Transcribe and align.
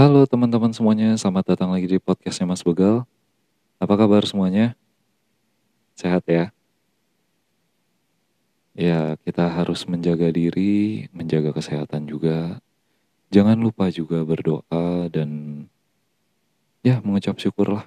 Halo 0.00 0.24
teman-teman 0.24 0.72
semuanya, 0.72 1.12
selamat 1.20 1.52
datang 1.52 1.76
lagi 1.76 1.84
di 1.84 2.00
podcastnya 2.00 2.48
Mas 2.48 2.64
Begal. 2.64 3.04
Apa 3.76 4.00
kabar 4.00 4.24
semuanya? 4.24 4.72
Sehat 5.92 6.24
ya? 6.24 6.56
Ya, 8.72 9.20
kita 9.20 9.44
harus 9.44 9.84
menjaga 9.84 10.32
diri, 10.32 11.04
menjaga 11.12 11.52
kesehatan 11.52 12.08
juga. 12.08 12.64
Jangan 13.28 13.60
lupa 13.60 13.92
juga 13.92 14.24
berdoa 14.24 15.12
dan 15.12 15.28
ya 16.80 17.04
mengucap 17.04 17.36
syukurlah 17.36 17.84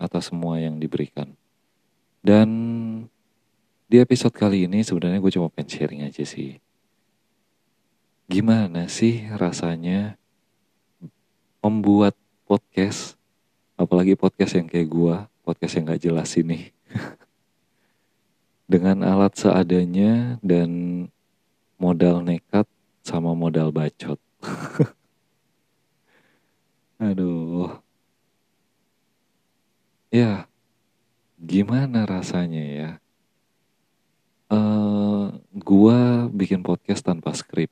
atas 0.00 0.32
semua 0.32 0.56
yang 0.56 0.80
diberikan. 0.80 1.36
Dan 2.24 2.48
di 3.92 4.00
episode 4.00 4.32
kali 4.32 4.64
ini 4.64 4.80
sebenarnya 4.80 5.20
gue 5.20 5.32
cuma 5.36 5.52
pengen 5.52 5.68
sharing 5.68 6.00
aja 6.00 6.24
sih. 6.24 6.64
Gimana 8.24 8.88
sih 8.88 9.28
rasanya 9.36 10.16
membuat 11.60 12.16
podcast, 12.48 13.20
apalagi 13.76 14.16
podcast 14.16 14.56
yang 14.56 14.68
kayak 14.68 14.88
gua, 14.88 15.16
podcast 15.44 15.76
yang 15.76 15.92
gak 15.92 16.02
jelas 16.02 16.32
ini. 16.40 16.72
Dengan 18.72 19.04
alat 19.04 19.36
seadanya 19.36 20.40
dan 20.40 20.70
modal 21.76 22.24
nekat 22.24 22.64
sama 23.04 23.36
modal 23.36 23.72
bacot. 23.72 24.20
Aduh. 27.00 27.80
Ya, 30.12 30.44
gimana 31.40 32.04
rasanya 32.04 32.64
ya? 32.64 32.90
Uh, 34.50 35.38
gua 35.56 36.28
bikin 36.28 36.60
podcast 36.60 37.06
tanpa 37.06 37.32
skrip. 37.32 37.70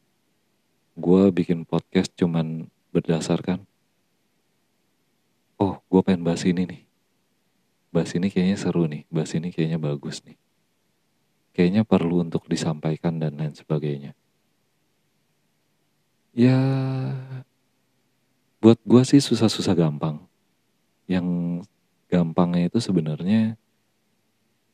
Gua 0.96 1.28
bikin 1.28 1.68
podcast 1.68 2.08
cuman 2.16 2.72
berdasarkan 2.94 3.67
oh 5.58 5.82
gue 5.90 6.00
pengen 6.06 6.22
bahas 6.22 6.46
ini 6.46 6.64
nih. 6.64 6.82
Bahas 7.90 8.14
ini 8.14 8.30
kayaknya 8.30 8.56
seru 8.56 8.86
nih. 8.86 9.04
Bahas 9.10 9.34
ini 9.34 9.50
kayaknya 9.50 9.78
bagus 9.82 10.22
nih. 10.22 10.38
Kayaknya 11.52 11.82
perlu 11.82 12.22
untuk 12.22 12.46
disampaikan 12.46 13.18
dan 13.18 13.34
lain 13.34 13.52
sebagainya. 13.58 14.14
Ya 16.30 16.58
buat 18.62 18.78
gue 18.86 19.02
sih 19.02 19.18
susah-susah 19.18 19.74
gampang. 19.74 20.22
Yang 21.10 21.26
gampangnya 22.06 22.70
itu 22.70 22.78
sebenarnya 22.78 23.58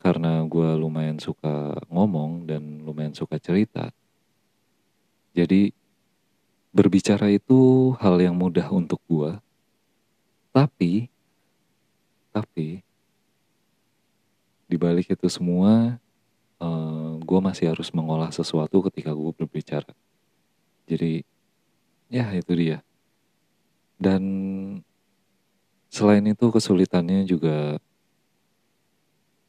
karena 0.05 0.45
gue 0.45 0.69
lumayan 0.77 1.17
suka 1.17 1.81
ngomong 1.89 2.45
dan 2.45 2.85
lumayan 2.85 3.17
suka 3.17 3.41
cerita. 3.41 3.89
Jadi 5.33 5.73
berbicara 6.75 7.33
itu 7.33 7.95
hal 8.03 8.21
yang 8.21 8.37
mudah 8.37 8.69
untuk 8.69 9.01
gue 9.09 9.41
tapi, 10.55 11.11
tapi 12.31 12.79
di 14.71 14.77
balik 14.79 15.11
itu 15.11 15.27
semua, 15.27 15.99
uh, 16.63 16.67
eh, 16.67 17.11
gue 17.19 17.41
masih 17.43 17.75
harus 17.75 17.91
mengolah 17.91 18.31
sesuatu 18.31 18.79
ketika 18.87 19.11
gue 19.11 19.35
berbicara. 19.35 19.91
Jadi, 20.87 21.27
ya 22.07 22.31
itu 22.39 22.55
dia. 22.55 22.79
Dan 23.99 24.23
selain 25.91 26.23
itu 26.31 26.47
kesulitannya 26.55 27.27
juga 27.27 27.83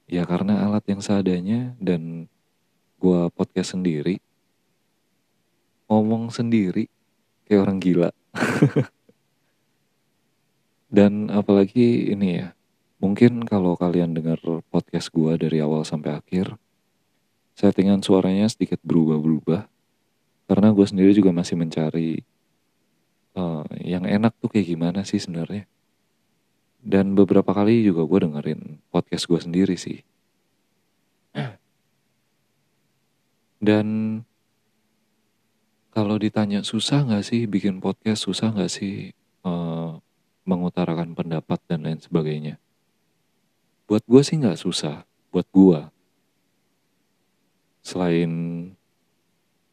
ya 0.06 0.26
karena 0.26 0.66
alat 0.66 0.86
yang 0.90 1.02
seadanya 1.06 1.74
dan 1.78 2.26
gue 2.98 3.22
podcast 3.30 3.78
sendiri, 3.78 4.18
ngomong 5.86 6.34
sendiri 6.34 6.90
kayak 7.46 7.62
orang 7.62 7.78
gila. 7.78 8.10
Dan 10.96 11.28
apalagi 11.28 12.16
ini 12.16 12.40
ya, 12.40 12.56
mungkin 13.04 13.44
kalau 13.44 13.76
kalian 13.76 14.16
dengar 14.16 14.40
podcast 14.72 15.12
gue 15.12 15.36
dari 15.36 15.60
awal 15.60 15.84
sampai 15.84 16.24
akhir, 16.24 16.56
settingan 17.60 18.00
suaranya 18.00 18.48
sedikit 18.48 18.80
berubah-berubah. 18.80 19.68
Karena 20.48 20.72
gue 20.72 20.88
sendiri 20.88 21.12
juga 21.12 21.36
masih 21.36 21.60
mencari 21.60 22.24
uh, 23.36 23.68
yang 23.84 24.08
enak 24.08 24.40
tuh 24.40 24.48
kayak 24.48 24.72
gimana 24.72 25.04
sih 25.04 25.20
sebenarnya. 25.20 25.68
Dan 26.80 27.12
beberapa 27.12 27.52
kali 27.52 27.84
juga 27.84 28.08
gue 28.08 28.32
dengerin 28.32 28.80
podcast 28.88 29.28
gue 29.28 29.40
sendiri 29.44 29.76
sih. 29.76 30.00
Dan 33.60 34.22
kalau 35.92 36.16
ditanya 36.16 36.64
susah 36.64 37.04
gak 37.04 37.26
sih 37.28 37.50
bikin 37.52 37.84
podcast, 37.84 38.30
susah 38.30 38.54
gak 38.54 38.72
sih 38.72 39.12
uh, 39.44 39.98
mengutarakan 40.46 41.18
pendapat 41.18 41.60
dan 41.66 41.84
lain 41.84 42.00
sebagainya. 42.00 42.62
Buat 43.90 44.06
gue 44.06 44.22
sih 44.22 44.38
nggak 44.38 44.62
susah, 44.62 45.04
buat 45.34 45.46
gue. 45.50 45.82
Selain 47.86 48.32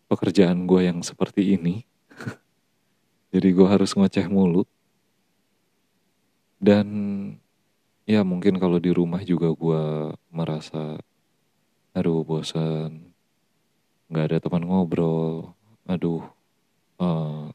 pekerjaan 0.09 0.65
gue 0.69 0.81
yang 0.84 1.00
seperti 1.05 1.56
ini, 1.56 1.84
jadi 3.33 3.49
gue 3.53 3.69
harus 3.69 3.93
ngoceh 3.93 4.28
mulu. 4.28 4.65
Dan 6.56 6.89
ya 8.04 8.25
mungkin 8.25 8.56
kalau 8.56 8.77
di 8.81 8.93
rumah 8.93 9.21
juga 9.25 9.53
gue 9.53 9.83
merasa, 10.28 11.00
aduh 11.97 12.25
bosan, 12.25 13.12
nggak 14.12 14.25
ada 14.28 14.39
teman 14.44 14.65
ngobrol, 14.69 15.56
aduh, 15.89 16.21
uh, 17.00 17.49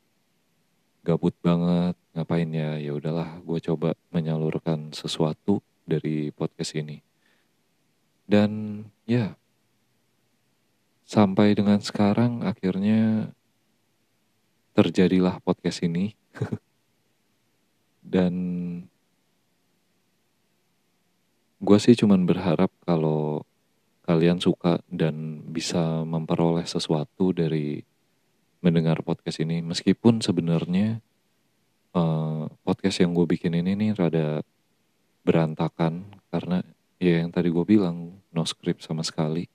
gabut 1.08 1.32
banget 1.40 1.96
ngapain 2.12 2.52
ya? 2.52 2.76
Ya 2.76 2.92
udahlah 2.92 3.40
gue 3.40 3.60
coba 3.64 3.96
menyalurkan 4.12 4.92
sesuatu 4.92 5.64
dari 5.88 6.36
podcast 6.36 6.76
ini. 6.76 7.00
Dan 8.28 8.84
ya 9.08 9.40
sampai 11.08 11.56
dengan 11.56 11.80
sekarang 11.80 12.44
akhirnya 12.44 13.32
terjadilah 14.76 15.40
podcast 15.40 15.80
ini. 15.88 16.12
Dan 18.04 18.36
gue 21.64 21.78
sih 21.80 21.96
cuman 21.96 22.28
berharap 22.28 22.70
kalau 22.84 23.48
kalian 24.08 24.40
suka 24.40 24.80
dan 24.88 25.44
bisa 25.52 26.08
memperoleh 26.08 26.64
sesuatu 26.64 27.36
dari 27.36 27.84
mendengar 28.62 29.02
podcast 29.06 29.42
ini. 29.44 29.62
Meskipun 29.62 30.22
sebenarnya 30.22 31.02
uh, 31.94 32.50
podcast 32.66 33.02
yang 33.04 33.14
gue 33.14 33.26
bikin 33.30 33.54
ini 33.58 33.78
nih 33.78 33.92
rada 33.98 34.42
berantakan. 35.22 36.10
Karena 36.34 36.62
ya 36.98 37.22
yang 37.22 37.30
tadi 37.30 37.54
gue 37.54 37.66
bilang 37.66 38.18
no 38.34 38.44
script 38.46 38.86
sama 38.86 39.06
sekali. 39.06 39.46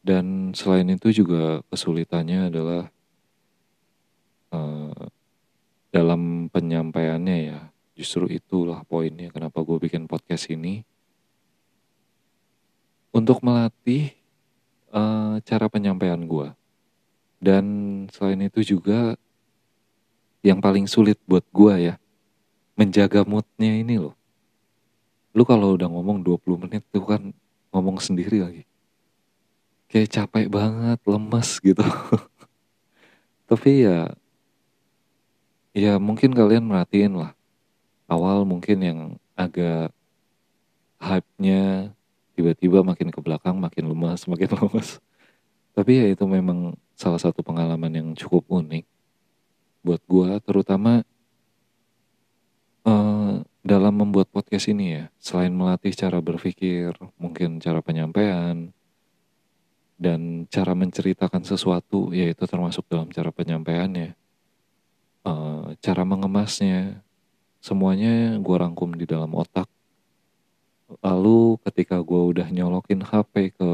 Dan 0.00 0.56
selain 0.56 0.88
itu 0.88 1.12
juga 1.12 1.60
kesulitannya 1.68 2.48
adalah 2.48 2.88
uh, 4.54 5.04
dalam 5.92 6.48
penyampaiannya 6.48 7.36
ya 7.52 7.60
justru 7.92 8.32
itulah 8.32 8.80
poinnya 8.88 9.28
kenapa 9.28 9.60
gue 9.60 9.76
bikin 9.76 10.08
podcast 10.08 10.48
ini. 10.48 10.86
Untuk 13.10 13.42
melatih 13.42 14.14
uh, 14.94 15.42
cara 15.42 15.66
penyampaian 15.66 16.22
gue 16.22 16.54
dan 17.40 17.64
selain 18.12 18.46
itu 18.46 18.60
juga 18.76 19.16
yang 20.44 20.60
paling 20.60 20.84
sulit 20.84 21.16
buat 21.24 21.44
gue 21.48 21.92
ya, 21.92 21.94
menjaga 22.76 23.24
moodnya 23.24 23.80
ini 23.80 23.96
loh. 23.96 24.16
Lu 25.32 25.44
kalau 25.48 25.76
udah 25.76 25.88
ngomong 25.88 26.20
20 26.20 26.68
menit 26.68 26.84
tuh 26.92 27.04
kan 27.04 27.32
ngomong 27.72 27.96
sendiri 28.00 28.44
lagi. 28.44 28.64
Kayak 29.90 30.12
capek 30.22 30.46
banget, 30.52 31.00
lemes 31.08 31.50
gitu. 31.60 31.82
Tapi 33.50 33.70
ya, 33.88 34.12
ya 35.74 35.98
mungkin 35.98 36.36
kalian 36.36 36.68
merhatiin 36.68 37.18
lah. 37.18 37.32
Awal 38.10 38.44
mungkin 38.44 38.78
yang 38.84 39.00
agak 39.34 39.94
hype-nya 41.00 41.94
tiba-tiba 42.36 42.84
makin 42.84 43.08
ke 43.08 43.20
belakang, 43.20 43.56
makin 43.56 43.88
lemas, 43.88 44.28
makin 44.28 44.50
lemas. 44.60 45.00
Tapi 45.76 45.92
ya 46.00 46.06
itu 46.10 46.24
memang 46.26 46.74
salah 47.00 47.16
satu 47.16 47.40
pengalaman 47.40 47.88
yang 47.96 48.08
cukup 48.12 48.44
unik 48.52 48.84
buat 49.80 50.04
gue 50.04 50.36
terutama 50.44 51.00
uh, 52.84 53.40
dalam 53.64 53.94
membuat 53.96 54.28
podcast 54.28 54.68
ini 54.68 55.00
ya. 55.00 55.04
Selain 55.16 55.48
melatih 55.48 55.96
cara 55.96 56.20
berpikir 56.20 56.92
mungkin 57.16 57.56
cara 57.56 57.80
penyampaian 57.80 58.68
dan 59.96 60.44
cara 60.52 60.76
menceritakan 60.76 61.40
sesuatu 61.40 62.12
yaitu 62.12 62.44
termasuk 62.44 62.84
dalam 62.92 63.08
cara 63.08 63.32
penyampaiannya 63.32 64.12
uh, 65.24 65.72
cara 65.80 66.04
mengemasnya 66.04 67.00
semuanya 67.64 68.36
gue 68.36 68.56
rangkum 68.60 68.92
di 68.92 69.08
dalam 69.08 69.32
otak. 69.32 69.72
Lalu 71.00 71.56
ketika 71.64 71.96
gue 72.04 72.20
udah 72.36 72.48
nyolokin 72.52 73.00
HP 73.00 73.56
ke 73.56 73.72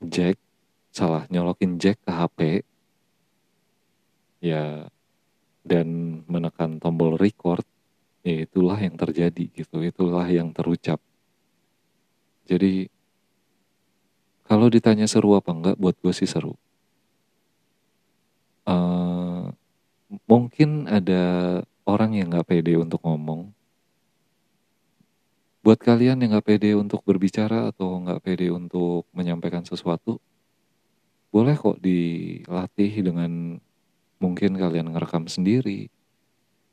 jack 0.00 0.40
salah 0.96 1.28
nyolokin 1.28 1.76
jack 1.76 2.00
ke 2.00 2.08
HP 2.08 2.38
ya 4.40 4.88
dan 5.66 5.86
menekan 6.30 6.78
tombol 6.80 7.18
record, 7.20 7.66
ya 8.22 8.46
itulah 8.46 8.78
yang 8.78 8.94
terjadi 8.94 9.50
gitu, 9.50 9.82
itulah 9.82 10.24
yang 10.30 10.54
terucap. 10.54 11.02
Jadi 12.46 12.86
kalau 14.46 14.70
ditanya 14.70 15.10
seru 15.10 15.34
apa 15.34 15.50
enggak, 15.50 15.76
buat 15.76 15.98
gue 15.98 16.14
sih 16.14 16.30
seru. 16.30 16.54
Uh, 18.62 19.50
mungkin 20.30 20.86
ada 20.86 21.62
orang 21.82 22.14
yang 22.14 22.30
nggak 22.30 22.46
pede 22.46 22.78
untuk 22.78 23.02
ngomong. 23.02 23.50
Buat 25.66 25.82
kalian 25.82 26.22
yang 26.22 26.38
nggak 26.38 26.46
pede 26.46 26.78
untuk 26.78 27.02
berbicara 27.02 27.74
atau 27.74 27.98
nggak 28.06 28.22
pede 28.22 28.54
untuk 28.54 29.10
menyampaikan 29.10 29.66
sesuatu, 29.66 30.22
boleh 31.30 31.54
kok 31.58 31.78
dilatih 31.82 32.92
dengan 33.02 33.60
mungkin 34.16 34.56
kalian 34.56 34.92
ngerekam 34.92 35.28
sendiri, 35.28 35.92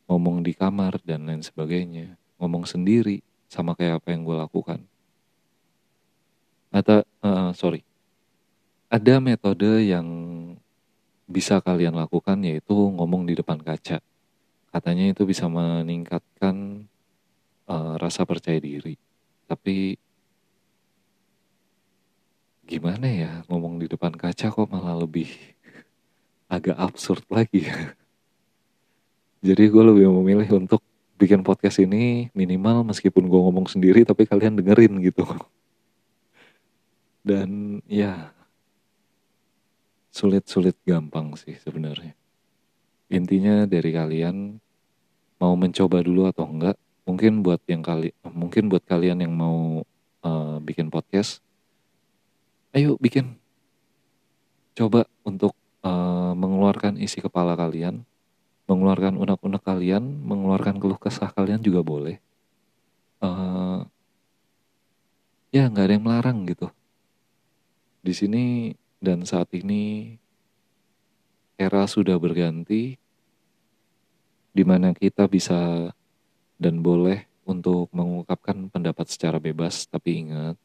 ngomong 0.08 0.44
di 0.44 0.56
kamar 0.56 1.00
dan 1.04 1.28
lain 1.28 1.44
sebagainya, 1.44 2.16
ngomong 2.40 2.64
sendiri 2.68 3.20
sama 3.52 3.78
kayak 3.78 4.02
apa 4.02 4.16
yang 4.16 4.26
gue 4.26 4.38
lakukan. 4.38 4.80
Atau 6.74 7.06
uh, 7.22 7.52
sorry. 7.54 7.86
Ada 8.94 9.18
metode 9.18 9.90
yang 9.90 10.06
bisa 11.26 11.58
kalian 11.62 11.98
lakukan 11.98 12.38
yaitu 12.46 12.74
ngomong 12.74 13.26
di 13.26 13.34
depan 13.34 13.58
kaca. 13.58 14.02
Katanya 14.74 15.06
itu 15.14 15.26
bisa 15.26 15.50
meningkatkan 15.50 16.86
uh, 17.70 17.98
rasa 17.98 18.26
percaya 18.26 18.58
diri. 18.58 18.98
Tapi 19.46 19.98
gimana 22.64 23.08
ya 23.08 23.32
ngomong 23.52 23.84
di 23.84 23.92
depan 23.92 24.16
kaca 24.16 24.50
kok 24.50 24.72
malah 24.72 24.98
lebih 24.98 25.30
agak 26.48 26.80
absurd 26.80 27.24
lagi 27.28 27.68
jadi 29.48 29.64
gue 29.68 29.84
lebih 29.84 30.08
memilih 30.10 30.64
untuk 30.64 30.80
bikin 31.20 31.44
podcast 31.44 31.84
ini 31.84 32.32
minimal 32.32 32.88
meskipun 32.88 33.28
gue 33.28 33.40
ngomong 33.40 33.68
sendiri 33.68 34.08
tapi 34.08 34.26
kalian 34.26 34.60
dengerin 34.60 34.96
gitu 35.04 35.24
dan 37.28 37.80
ya 37.88 38.34
sulit-sulit 40.14 40.78
gampang 40.86 41.34
sih 41.34 41.58
sebenarnya. 41.58 42.14
Intinya 43.10 43.66
dari 43.66 43.90
kalian 43.90 44.62
mau 45.42 45.58
mencoba 45.58 46.06
dulu 46.06 46.30
atau 46.30 46.46
enggak, 46.46 46.78
mungkin 47.10 47.42
buat 47.42 47.60
yang 47.66 47.82
kali 47.82 48.14
mungkin 48.30 48.70
buat 48.70 48.86
kalian 48.86 49.26
yang 49.26 49.34
mau 49.34 49.82
uh, 50.22 50.62
bikin 50.62 50.94
podcast, 50.94 51.42
ayo 52.74 52.98
bikin. 52.98 53.38
Coba 54.74 55.06
untuk 55.22 55.54
uh, 55.86 56.34
mengeluarkan 56.34 56.98
isi 56.98 57.22
kepala 57.22 57.54
kalian, 57.54 58.02
mengeluarkan 58.66 59.16
unek-unek 59.22 59.62
kalian, 59.62 60.02
mengeluarkan 60.26 60.82
keluh 60.82 60.98
kesah 60.98 61.30
kalian 61.30 61.62
juga 61.62 61.86
boleh. 61.86 62.18
Uh, 63.24 63.86
ya 65.54 65.70
nggak 65.70 65.86
ada 65.86 65.94
yang 65.94 66.06
melarang 66.10 66.50
gitu 66.50 66.68
di 68.04 68.12
sini 68.12 68.44
dan 69.00 69.22
saat 69.24 69.48
ini 69.56 70.18
era 71.56 71.86
sudah 71.86 72.18
berganti 72.18 72.98
di 74.50 74.64
mana 74.66 74.92
kita 74.92 75.30
bisa 75.30 75.88
dan 76.58 76.82
boleh 76.84 77.24
untuk 77.46 77.88
mengungkapkan 77.96 78.68
pendapat 78.68 79.08
secara 79.08 79.38
bebas 79.38 79.86
tapi 79.86 80.26
ingat 80.26 80.58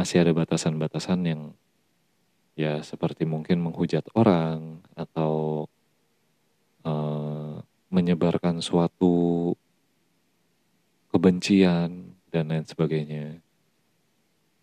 masih 0.00 0.24
ada 0.24 0.32
batasan-batasan 0.32 1.20
yang 1.28 1.42
ya 2.56 2.80
seperti 2.80 3.28
mungkin 3.28 3.60
menghujat 3.60 4.08
orang 4.16 4.80
atau 4.96 5.68
uh, 6.88 7.60
menyebarkan 7.92 8.64
suatu 8.64 9.52
kebencian 11.12 12.16
dan 12.32 12.48
lain 12.48 12.64
sebagainya 12.64 13.44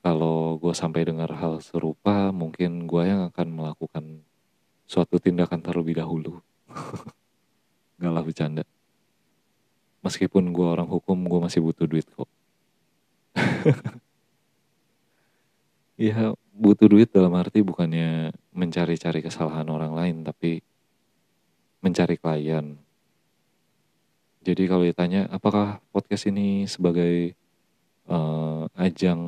kalau 0.01 0.55
gue 0.55 0.71
sampai 0.71 1.03
dengar 1.03 1.27
hal 1.35 1.59
serupa, 1.59 2.31
mungkin 2.31 2.87
gue 2.87 3.03
yang 3.03 3.27
akan 3.27 3.47
melakukan 3.51 4.23
suatu 4.87 5.19
tindakan 5.19 5.59
terlebih 5.59 5.99
dahulu. 5.99 6.39
Gak 7.99 8.13
lah 8.15 8.23
bercanda. 8.23 8.63
Meskipun 10.07 10.55
gue 10.55 10.63
orang 10.63 10.87
hukum, 10.87 11.27
gue 11.27 11.39
masih 11.43 11.59
butuh 11.59 11.83
duit 11.83 12.07
kok. 12.07 12.29
ya 15.97 16.31
butuh 16.53 16.87
duit 16.89 17.09
dalam 17.09 17.33
arti 17.37 17.61
bukannya 17.65 18.33
mencari-cari 18.53 19.19
kesalahan 19.25 19.67
orang 19.69 19.93
lain, 19.93 20.17
tapi 20.25 20.61
mencari 21.81 22.17
klien. 22.17 22.77
Jadi 24.45 24.63
kalau 24.69 24.85
ditanya, 24.87 25.27
apakah 25.27 25.83
podcast 25.91 26.29
ini 26.31 26.63
sebagai 26.69 27.35
uh, 28.07 28.65
ajang 28.79 29.19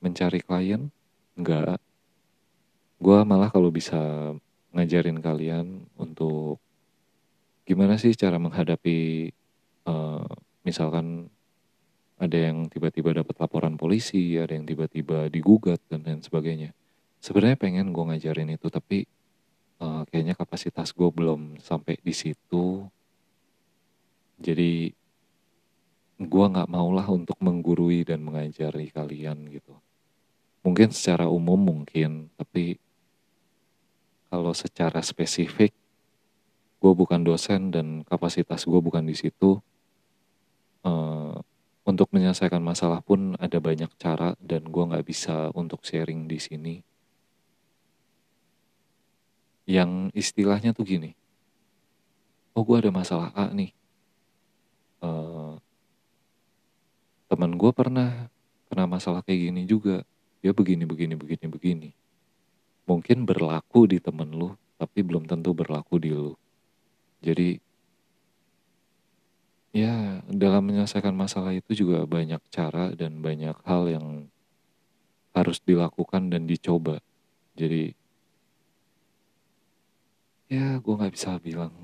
mencari 0.00 0.40
klien 0.40 0.88
enggak 1.34 1.80
gue 3.00 3.18
malah 3.26 3.50
kalau 3.52 3.68
bisa 3.68 4.32
ngajarin 4.74 5.20
kalian 5.20 5.86
untuk 5.98 6.58
gimana 7.68 8.00
sih 8.00 8.16
cara 8.16 8.40
menghadapi 8.40 9.28
uh, 9.88 10.24
misalkan 10.64 11.28
ada 12.24 12.38
yang 12.50 12.66
tiba-tiba 12.72 13.12
dapat 13.12 13.36
laporan 13.38 13.76
polisi 13.76 14.40
ada 14.40 14.56
yang 14.56 14.64
tiba-tiba 14.64 15.28
digugat 15.28 15.80
dan 15.92 16.02
lain 16.02 16.24
sebagainya. 16.24 16.72
Sebenarnya 17.20 17.56
pengen 17.60 17.92
gue 17.92 18.04
ngajarin 18.04 18.56
itu 18.56 18.68
tapi 18.68 19.04
uh, 19.80 20.02
kayaknya 20.08 20.34
kapasitas 20.36 20.92
gue 20.92 21.08
belum 21.08 21.60
sampai 21.60 22.00
di 22.00 22.14
situ. 22.16 22.88
Jadi 24.40 24.92
gue 26.14 26.44
nggak 26.48 26.70
maulah 26.70 27.06
untuk 27.10 27.36
menggurui 27.40 28.04
dan 28.08 28.24
mengajari 28.24 28.88
kalian 28.88 29.48
gitu. 29.52 29.76
Mungkin 30.64 30.92
secara 30.96 31.28
umum 31.28 31.60
mungkin 31.60 32.32
tapi 32.40 32.80
kalau 34.32 34.50
secara 34.50 35.04
spesifik 35.04 35.70
gue 36.82 36.92
bukan 36.92 37.24
dosen 37.24 37.72
dan 37.72 38.04
kapasitas 38.04 38.68
gue 38.68 38.80
bukan 38.80 39.08
di 39.08 39.16
situ 39.16 39.56
uh, 40.84 41.40
untuk 41.84 42.08
menyelesaikan 42.16 42.64
masalah 42.64 43.04
pun 43.04 43.36
ada 43.36 43.60
banyak 43.60 43.92
cara 44.00 44.32
dan 44.40 44.64
gue 44.64 44.84
nggak 44.88 45.04
bisa 45.04 45.52
untuk 45.52 45.84
sharing 45.84 46.24
di 46.24 46.40
sini. 46.40 46.74
Yang 49.68 50.12
istilahnya 50.16 50.72
tuh 50.72 50.88
gini. 50.88 51.12
Oh 52.56 52.64
gue 52.64 52.80
ada 52.80 52.88
masalah 52.88 53.32
A 53.36 53.52
nih. 53.52 53.72
Uh, 55.04 55.60
teman 57.28 57.52
gue 57.52 57.72
pernah 57.76 58.32
kena 58.72 58.88
masalah 58.88 59.20
kayak 59.20 59.52
gini 59.52 59.62
juga. 59.68 60.04
Dia 60.40 60.56
begini 60.56 60.88
begini 60.88 61.16
begini 61.16 61.46
begini. 61.48 61.90
Mungkin 62.88 63.28
berlaku 63.28 63.88
di 63.88 64.00
temen 64.00 64.32
lu 64.32 64.56
tapi 64.80 65.04
belum 65.04 65.28
tentu 65.28 65.52
berlaku 65.52 66.00
di 66.00 66.12
lu. 66.12 66.36
Jadi 67.24 67.60
ya 69.74 70.22
dalam 70.30 70.70
menyelesaikan 70.70 71.10
masalah 71.10 71.50
itu 71.50 71.74
juga 71.74 72.06
banyak 72.06 72.38
cara 72.46 72.94
dan 72.94 73.18
banyak 73.18 73.58
hal 73.66 73.90
yang 73.90 74.30
harus 75.34 75.58
dilakukan 75.58 76.30
dan 76.30 76.46
dicoba. 76.46 77.02
Jadi 77.58 77.90
ya 80.46 80.78
gue 80.78 80.94
nggak 80.94 81.14
bisa 81.18 81.34
bilang 81.42 81.74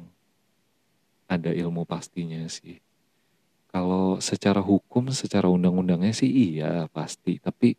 ada 1.27 1.51
ilmu 1.51 1.83
pastinya 1.83 2.47
sih. 2.47 2.79
Kalau 3.75 4.23
secara 4.23 4.63
hukum 4.63 5.11
secara 5.11 5.51
undang-undangnya 5.51 6.15
sih 6.15 6.31
iya 6.31 6.87
pasti. 6.95 7.43
Tapi 7.43 7.75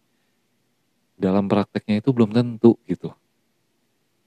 dalam 1.15 1.47
prakteknya 1.47 2.03
itu 2.03 2.11
belum 2.11 2.35
tentu 2.35 2.75
gitu. 2.83 3.15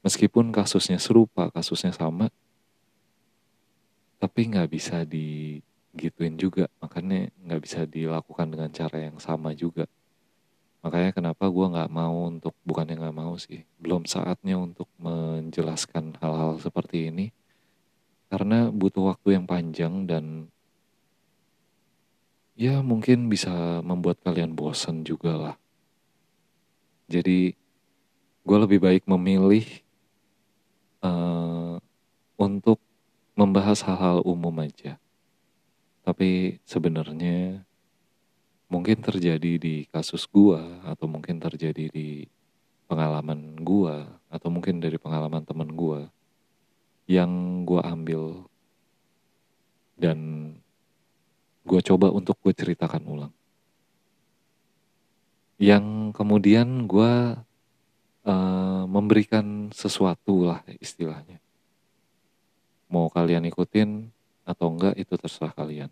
Meskipun 0.01 0.49
kasusnya 0.49 0.97
serupa, 0.97 1.49
kasusnya 1.49 1.93
sama, 1.93 2.29
tapi 4.21 4.49
nggak 4.49 4.69
bisa 4.69 5.01
digituin 5.95 6.35
juga. 6.35 6.67
Makanya 6.83 7.31
nggak 7.39 7.61
bisa 7.63 7.87
dilakukan 7.87 8.51
dengan 8.51 8.69
cara 8.75 8.97
yang 8.99 9.17
sama 9.23 9.55
juga. 9.55 9.87
Makanya 10.83 11.15
kenapa 11.15 11.49
gue 11.49 11.65
nggak 11.65 11.89
mau 11.89 12.29
untuk, 12.29 12.53
bukannya 12.61 12.99
nggak 12.99 13.17
mau 13.17 13.33
sih, 13.41 13.65
belum 13.81 14.05
saatnya 14.05 14.59
untuk 14.59 14.85
menjelaskan 15.01 16.19
hal-hal 16.21 16.61
seperti 16.61 17.09
ini. 17.09 17.33
Karena 18.29 18.69
butuh 18.69 19.15
waktu 19.15 19.39
yang 19.39 19.49
panjang 19.49 20.05
dan 20.05 20.51
ya 22.53 22.83
mungkin 22.85 23.31
bisa 23.31 23.81
membuat 23.81 24.21
kalian 24.21 24.53
bosan 24.53 25.01
juga 25.01 25.33
lah 25.33 25.55
jadi 27.05 27.53
gue 28.45 28.57
lebih 28.57 28.79
baik 28.81 29.03
memilih 29.05 29.65
uh, 31.05 31.77
untuk 32.37 32.81
membahas 33.37 33.85
hal-hal 33.85 34.25
umum 34.25 34.53
aja. 34.61 34.97
Tapi 36.05 36.61
sebenarnya 36.61 37.65
mungkin 38.69 39.01
terjadi 39.01 39.57
di 39.57 39.89
kasus 39.89 40.29
gue 40.29 40.61
atau 40.85 41.09
mungkin 41.09 41.41
terjadi 41.41 41.89
di 41.89 42.29
pengalaman 42.85 43.57
gue 43.65 44.05
atau 44.29 44.49
mungkin 44.53 44.77
dari 44.77 45.01
pengalaman 45.01 45.41
temen 45.41 45.73
gue 45.73 46.05
yang 47.09 47.65
gue 47.65 47.81
ambil 47.81 48.45
dan 49.97 50.19
gue 51.65 51.81
coba 51.81 52.13
untuk 52.13 52.37
gue 52.45 52.53
ceritakan 52.53 53.03
ulang. 53.09 53.33
Yang 55.57 56.13
kemudian 56.13 56.85
gue 56.85 57.13
uh, 58.27 58.83
memberikan 58.85 59.73
sesuatu 59.73 60.45
lah 60.45 60.61
istilahnya. 60.77 61.41
Mau 62.91 63.09
kalian 63.09 63.49
ikutin 63.49 64.13
atau 64.45 64.71
enggak 64.71 64.95
itu 64.95 65.17
terserah 65.17 65.51
kalian. 65.51 65.89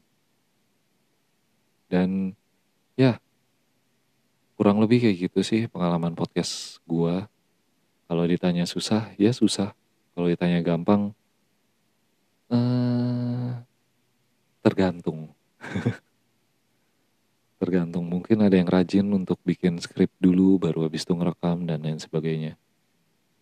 Dan 1.89 2.37
ya 2.93 3.17
kurang 4.53 4.79
lebih 4.79 5.03
kayak 5.03 5.17
gitu 5.27 5.39
sih 5.41 5.61
pengalaman 5.67 6.13
podcast 6.13 6.79
gue. 6.85 7.25
Kalau 8.05 8.23
ditanya 8.29 8.69
susah, 8.69 9.09
ya 9.17 9.33
susah. 9.33 9.73
Kalau 10.13 10.29
ditanya 10.29 10.61
gampang, 10.61 11.09
eh, 12.53 13.51
tergantung. 14.61 15.33
tergantung 17.63 18.03
mungkin 18.03 18.43
ada 18.43 18.59
yang 18.59 18.67
rajin 18.67 19.07
untuk 19.07 19.39
bikin 19.47 19.79
skrip 19.79 20.11
dulu 20.19 20.59
baru 20.59 20.83
habis 20.91 21.07
itu 21.07 21.15
ngerekam 21.15 21.63
dan 21.63 21.79
lain 21.79 21.95
sebagainya. 21.95 22.59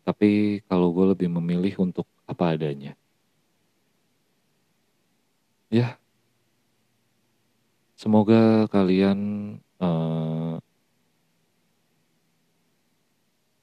Tapi 0.05 0.61
kalau 0.69 0.93
gue 0.93 1.17
lebih 1.17 1.29
memilih 1.29 1.81
untuk 1.81 2.05
apa 2.29 2.53
adanya. 2.53 2.93
Ya, 5.71 5.95
semoga 7.95 8.67
kalian 8.67 9.19
uh, 9.79 10.59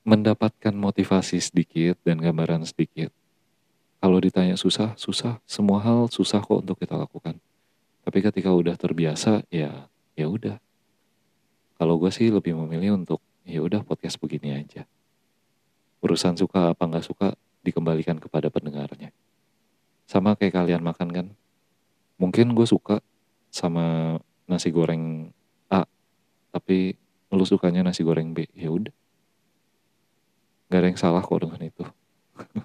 mendapatkan 0.09 0.73
motivasi 0.73 1.37
sedikit 1.37 2.01
dan 2.01 2.17
gambaran 2.17 2.65
sedikit. 2.65 3.13
Kalau 4.01 4.17
ditanya 4.25 4.57
susah, 4.57 4.97
susah. 4.97 5.37
Semua 5.45 5.85
hal 5.85 6.09
susah 6.09 6.41
kok 6.41 6.65
untuk 6.65 6.81
kita 6.81 6.97
lakukan. 6.97 7.37
Tapi 8.09 8.19
ketika 8.25 8.57
udah 8.57 8.73
terbiasa, 8.73 9.45
ya 9.53 9.85
ya 10.17 10.27
udah. 10.33 10.57
Kalau 11.77 12.01
gue 12.01 12.09
sih 12.09 12.33
lebih 12.33 12.57
memilih 12.57 13.05
untuk 13.05 13.21
ya 13.45 13.61
udah 13.61 13.85
podcast 13.85 14.17
begini 14.17 14.57
aja. 14.57 14.89
Urusan 16.01 16.41
suka 16.41 16.73
apa 16.73 16.89
nggak 16.89 17.05
suka 17.05 17.37
dikembalikan 17.61 18.17
kepada 18.17 18.49
pendengarnya. 18.49 19.13
Sama 20.09 20.41
kayak 20.41 20.57
kalian 20.57 20.81
makan 20.81 21.09
kan. 21.13 21.27
Mungkin 22.19 22.53
gue 22.53 22.67
suka 22.67 22.99
sama 23.49 24.19
nasi 24.45 24.75
goreng 24.75 25.31
A, 25.71 25.87
tapi 26.51 26.99
lu 27.31 27.45
sukanya 27.47 27.87
nasi 27.87 28.03
goreng 28.03 28.35
B. 28.35 28.51
Ya 28.53 28.69
udah 28.69 28.93
Gak 30.69 30.85
ada 30.85 30.89
yang 30.93 31.01
salah 31.01 31.25
kok 31.25 31.41
dengan 31.41 31.65
itu. 31.65 31.85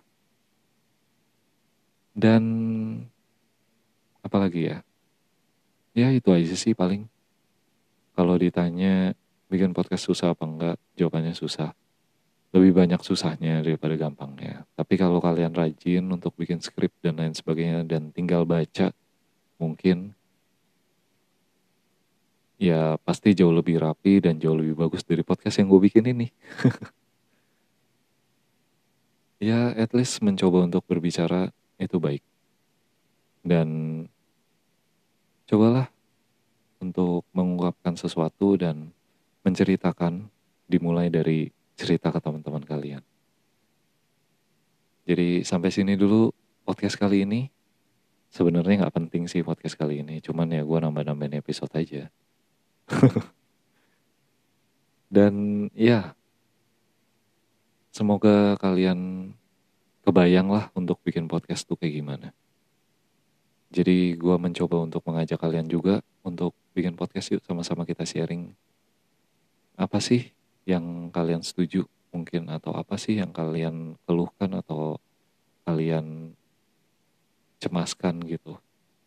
Dan 2.24 2.44
apalagi 4.20 4.68
ya? 4.68 4.78
Ya 5.96 6.12
itu 6.12 6.28
aja 6.36 6.52
sih 6.60 6.76
paling. 6.76 7.08
Kalau 8.14 8.36
ditanya 8.36 9.16
bikin 9.48 9.72
podcast 9.72 10.04
susah 10.04 10.36
apa 10.36 10.44
enggak, 10.44 10.78
jawabannya 11.00 11.32
susah. 11.32 11.72
Lebih 12.54 12.76
banyak 12.76 13.02
susahnya 13.02 13.64
daripada 13.64 13.96
gampangnya. 13.96 14.68
Tapi 14.76 14.94
kalau 15.00 15.24
kalian 15.24 15.56
rajin 15.56 16.06
untuk 16.06 16.36
bikin 16.36 16.60
skrip 16.60 16.92
dan 17.02 17.18
lain 17.18 17.34
sebagainya 17.34 17.88
dan 17.88 18.12
tinggal 18.12 18.44
baca, 18.46 18.94
mungkin 19.64 20.12
ya 22.60 22.96
pasti 23.04 23.36
jauh 23.36 23.52
lebih 23.52 23.80
rapi 23.80 24.24
dan 24.24 24.40
jauh 24.40 24.56
lebih 24.56 24.76
bagus 24.76 25.04
dari 25.04 25.24
podcast 25.24 25.60
yang 25.60 25.72
gue 25.72 25.82
bikin 25.84 26.06
ini. 26.12 26.28
ya 29.52 29.76
at 29.76 29.92
least 29.96 30.24
mencoba 30.24 30.68
untuk 30.68 30.84
berbicara 30.88 31.52
itu 31.80 32.00
baik. 32.00 32.24
Dan 33.44 33.68
cobalah 35.48 35.92
untuk 36.80 37.28
mengungkapkan 37.36 38.00
sesuatu 38.00 38.56
dan 38.56 38.92
menceritakan 39.44 40.32
dimulai 40.68 41.12
dari 41.12 41.52
cerita 41.76 42.12
ke 42.12 42.20
teman-teman 42.24 42.64
kalian. 42.64 43.04
Jadi 45.04 45.44
sampai 45.44 45.68
sini 45.68 46.00
dulu 46.00 46.32
podcast 46.64 46.96
kali 46.96 47.28
ini. 47.28 47.52
Sebenarnya 48.34 48.86
nggak 48.86 48.96
penting 48.98 49.30
sih 49.30 49.46
podcast 49.46 49.78
kali 49.78 50.02
ini, 50.02 50.18
cuman 50.18 50.50
ya 50.50 50.66
gue 50.66 50.80
nambah-nambahin 50.82 51.38
episode 51.38 51.70
aja. 51.78 52.10
Dan 55.14 55.70
ya, 55.78 56.18
Semoga 57.94 58.58
kalian 58.58 59.30
kebayang 60.02 60.50
lah 60.50 60.74
untuk 60.74 60.98
bikin 61.06 61.30
podcast 61.30 61.70
tuh 61.70 61.78
kayak 61.78 62.02
gimana. 62.02 62.34
Jadi 63.70 64.18
gue 64.18 64.36
mencoba 64.42 64.82
untuk 64.82 65.06
mengajak 65.06 65.38
kalian 65.38 65.70
juga 65.70 66.02
untuk 66.26 66.58
bikin 66.74 66.98
podcast 66.98 67.30
yuk 67.30 67.46
sama-sama 67.46 67.86
kita 67.86 68.02
sharing. 68.02 68.50
Apa 69.78 70.02
sih 70.02 70.34
yang 70.66 71.14
kalian 71.14 71.46
setuju 71.46 71.86
mungkin 72.10 72.50
atau 72.50 72.74
apa 72.74 72.98
sih 72.98 73.22
yang 73.22 73.30
kalian 73.30 73.94
keluhkan 74.10 74.58
atau 74.58 74.98
kalian 75.62 76.34
cemaskan 77.64 78.20
gitu 78.28 78.60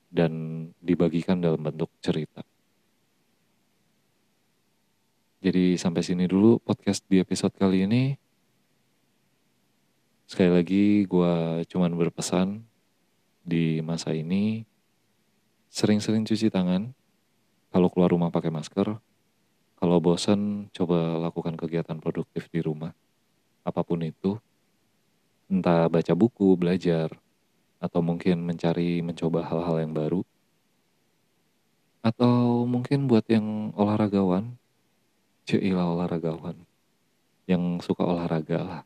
dan 0.09 0.33
dibagikan 0.81 1.37
dalam 1.37 1.61
bentuk 1.61 1.93
cerita. 2.01 2.41
Jadi 5.45 5.77
sampai 5.77 6.01
sini 6.01 6.25
dulu 6.25 6.57
podcast 6.59 7.05
di 7.07 7.21
episode 7.21 7.53
kali 7.53 7.85
ini. 7.85 8.17
Sekali 10.27 10.51
lagi 10.51 11.07
gue 11.07 11.63
cuman 11.71 11.93
berpesan 11.95 12.65
di 13.47 13.79
masa 13.79 14.11
ini 14.17 14.65
sering-sering 15.71 16.25
cuci 16.27 16.51
tangan. 16.51 16.91
Kalau 17.71 17.93
keluar 17.93 18.11
rumah 18.11 18.33
pakai 18.33 18.51
masker. 18.51 18.97
Kalau 19.77 20.01
bosan 20.01 20.73
coba 20.73 21.21
lakukan 21.21 21.55
kegiatan 21.55 22.01
produktif 22.01 22.49
di 22.49 22.65
rumah. 22.65 22.97
Apa 23.63 23.85
pun 23.85 24.01
itu. 24.01 24.41
Entah 25.47 25.87
baca 25.87 26.11
buku, 26.17 26.59
belajar, 26.59 27.13
atau 27.79 28.01
mungkin 28.01 28.43
mencari 28.43 29.01
mencoba 29.05 29.47
hal-hal 29.47 29.83
yang 29.83 29.93
baru. 29.93 30.21
Atau 32.01 32.65
mungkin 32.71 33.11
buat 33.11 33.27
yang 33.27 33.75
olahragawan, 33.75 34.55
ceilah 35.45 35.91
olahragawan, 35.91 36.57
yang 37.51 37.83
suka 37.83 38.03
olahraga 38.07 38.61
lah 38.63 38.83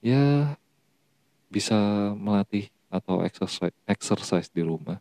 ya 0.00 0.56
bisa 1.52 1.76
melatih 2.16 2.72
atau 2.88 3.22
exercise, 3.22 3.76
exercise 3.86 4.48
di 4.50 4.64
rumah. 4.64 4.98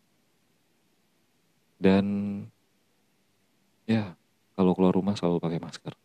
Dan 1.79 2.05
ya 3.87 4.13
kalau 4.53 4.75
keluar 4.75 4.93
rumah 4.93 5.15
selalu 5.15 5.39
pakai 5.39 5.59
masker. 5.63 5.95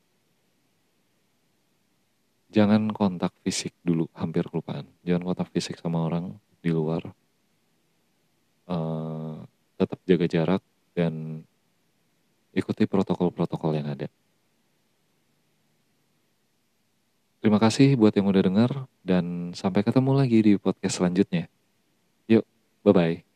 Jangan 2.55 2.95
kontak 2.95 3.35
fisik 3.43 3.75
dulu, 3.83 4.07
hampir 4.15 4.47
kelupaan. 4.47 4.87
Jangan 5.03 5.27
kontak 5.27 5.51
fisik 5.51 5.75
sama 5.83 6.07
orang 6.07 6.39
di 6.63 6.71
luar. 6.71 7.03
Uh, 8.71 9.43
tetap 9.75 9.99
jaga 10.07 10.27
jarak 10.31 10.63
dan 10.95 11.43
ikuti 12.55 12.87
protokol-protokol 12.87 13.75
yang 13.75 13.91
ada. 13.91 14.07
Terima 17.43 17.59
kasih 17.61 17.99
buat 17.99 18.15
yang 18.15 18.31
udah 18.31 18.43
denger 18.47 18.71
dan 19.03 19.53
sampai 19.53 19.85
ketemu 19.85 20.11
lagi 20.17 20.39
di 20.41 20.53
podcast 20.57 21.03
selanjutnya. 21.03 21.51
Yuk, 22.31 22.47
bye-bye. 22.87 23.34